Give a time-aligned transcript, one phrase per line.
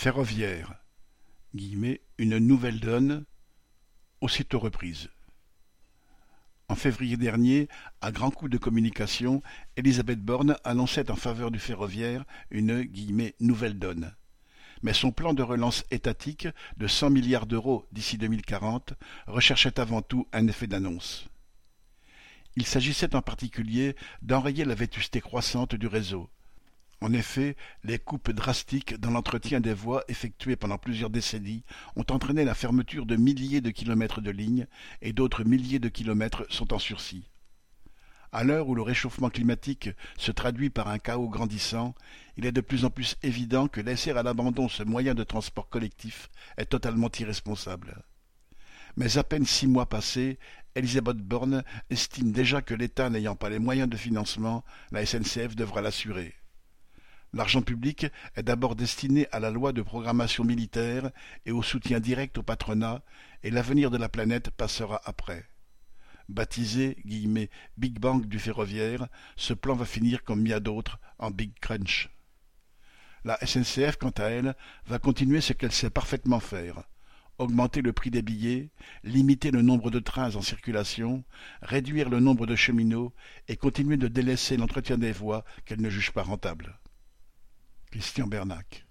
[0.00, 0.76] Ferroviaire,
[1.54, 3.24] une nouvelle donne,
[4.20, 5.08] aussitôt reprise.
[6.68, 7.66] En février dernier,
[8.00, 9.42] à grands coups de communication,
[9.76, 12.88] Elisabeth Borne annonçait en faveur du ferroviaire une
[13.40, 14.14] nouvelle donne.
[14.82, 16.46] Mais son plan de relance étatique
[16.76, 18.94] de cent milliards d'euros d'ici 2040
[19.26, 21.26] recherchait avant tout un effet d'annonce.
[22.54, 26.30] Il s'agissait en particulier d'enrayer la vétusté croissante du réseau.
[27.00, 31.62] En effet, les coupes drastiques dans l'entretien des voies effectuées pendant plusieurs décennies
[31.94, 34.66] ont entraîné la fermeture de milliers de kilomètres de lignes
[35.00, 37.30] et d'autres milliers de kilomètres sont en sursis.
[38.32, 41.94] À l'heure où le réchauffement climatique se traduit par un chaos grandissant,
[42.36, 45.68] il est de plus en plus évident que laisser à l'abandon ce moyen de transport
[45.68, 48.02] collectif est totalement irresponsable.
[48.96, 50.38] Mais à peine six mois passés,
[50.74, 55.80] Elisabeth Borne estime déjà que l'État n'ayant pas les moyens de financement, la SNCF devra
[55.80, 56.34] l'assurer.
[57.34, 58.06] L'argent public
[58.36, 61.10] est d'abord destiné à la loi de programmation militaire
[61.44, 63.02] et au soutien direct au patronat,
[63.42, 65.46] et l'avenir de la planète passera après.
[66.28, 66.96] Baptisé
[67.76, 72.10] Big Bang du ferroviaire, ce plan va finir comme bien d'autres en Big Crunch.
[73.24, 74.54] La SNCF, quant à elle,
[74.86, 76.82] va continuer ce qu'elle sait parfaitement faire
[77.38, 78.70] augmenter le prix des billets,
[79.04, 81.24] limiter le nombre de trains en circulation,
[81.62, 83.14] réduire le nombre de cheminots
[83.46, 86.78] et continuer de délaisser l'entretien des voies qu'elle ne juge pas rentables.
[87.90, 88.87] Christian Bernac